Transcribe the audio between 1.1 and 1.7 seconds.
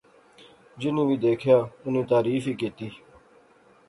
دیکھیا